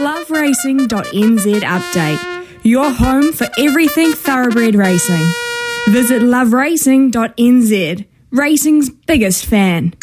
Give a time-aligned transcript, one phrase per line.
[0.00, 2.46] LoveRacing.nz update.
[2.62, 5.24] Your home for everything thoroughbred racing.
[5.88, 8.06] Visit loveracing.nz.
[8.30, 9.94] Racing's biggest fan.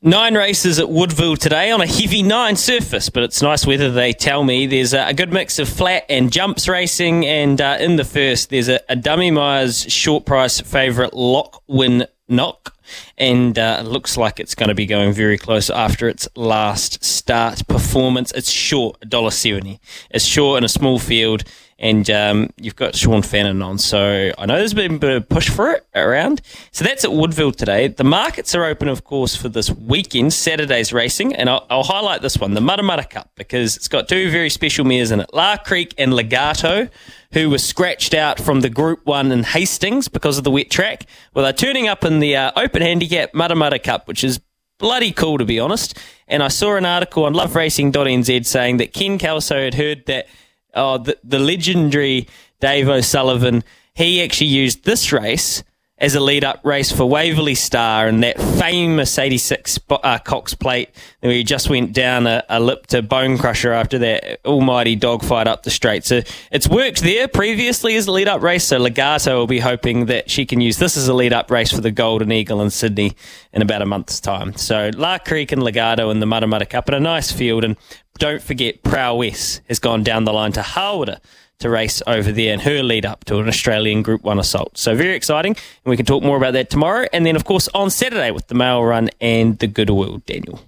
[0.00, 3.90] Nine races at Woodville today on a heavy nine surface, but it's nice weather.
[3.90, 7.96] They tell me there's a good mix of flat and jumps racing, and uh, in
[7.96, 12.74] the first there's a, a Dummy Myers short price favourite Lock Win Knock
[13.18, 17.66] and uh, looks like it's going to be going very close after its last start
[17.68, 18.32] performance.
[18.32, 19.78] It's short, $1.70.
[20.10, 21.44] It's short in a small field,
[21.80, 23.78] and um, you've got Sean Fannin on.
[23.78, 26.42] So I know there's been a bit of push for it around.
[26.72, 27.88] So that's at Woodville today.
[27.88, 32.20] The markets are open, of course, for this weekend, Saturday's racing, and I'll, I'll highlight
[32.20, 35.56] this one, the Mutter Cup, because it's got two very special mares in it, La
[35.56, 36.90] Crique and Legarto
[37.32, 41.06] who were scratched out from the Group 1 in Hastings because of the wet track.
[41.32, 44.40] Well, they're turning up in the uh, Open Handicap Mudda Cup, which is
[44.78, 45.96] bloody cool, to be honest.
[46.26, 50.26] And I saw an article on loveracing.nz saying that Ken Kelso had heard that
[50.74, 52.28] oh, the, the legendary
[52.60, 55.62] Dave O'Sullivan, he actually used this race
[56.00, 60.88] as a lead up race for Waverley Star and that famous 86 uh, Cox plate
[61.20, 65.62] where he just went down a, a, lip to Bonecrusher after that almighty dogfight up
[65.62, 66.04] the straight.
[66.04, 68.64] So it's worked there previously as a lead up race.
[68.64, 71.70] So Legarto will be hoping that she can use this as a lead up race
[71.70, 73.14] for the Golden Eagle in Sydney
[73.52, 74.54] in about a month's time.
[74.56, 77.62] So La Crique and Legarto in the Mudda Mudda Cup and a nice field.
[77.62, 77.76] And
[78.20, 81.18] don't forget, Prowess has gone down the line to Harwood
[81.58, 84.78] to race over there and her lead up to an Australian Group 1 assault.
[84.78, 85.56] So very exciting.
[85.84, 87.06] And we can talk more about that tomorrow.
[87.12, 90.60] And then, of course, on Saturday with the Mail Run and the Goodwill, Daniel.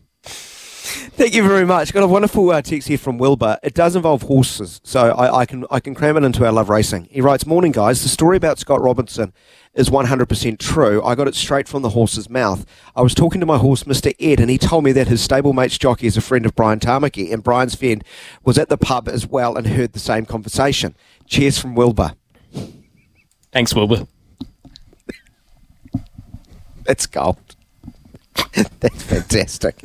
[1.23, 1.93] Thank you very much.
[1.93, 3.57] Got a wonderful uh, text here from Wilbur.
[3.63, 6.69] It does involve horses, so I, I, can I can cram it into our love
[6.69, 7.07] racing.
[7.13, 8.03] He writes, "Morning, guys.
[8.03, 9.33] The story about Scott Robinson
[9.73, 11.01] is 100% true.
[11.05, 12.67] I got it straight from the horse's mouth.
[12.97, 14.13] I was talking to my horse, Mr.
[14.19, 17.33] Ed, and he told me that his stablemate's jockey is a friend of Brian Tamaki,
[17.33, 18.03] and Brian's friend
[18.43, 20.97] was at the pub as well and heard the same conversation.
[21.29, 22.15] Cheers from Wilbur.
[23.53, 24.09] Thanks, Wilbur.
[26.85, 27.55] It's gold.
[28.81, 29.77] That's fantastic.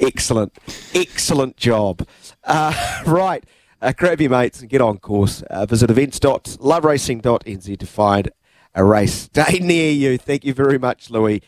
[0.00, 0.56] excellent.
[0.94, 2.06] Excellent job.
[2.44, 3.44] Uh, right.
[3.82, 5.42] Uh, grab your mates and get on course.
[5.42, 8.30] Uh, visit events.loveracing.nz to find
[8.74, 10.18] a race day near you.
[10.18, 11.42] Thank you very much, Louis.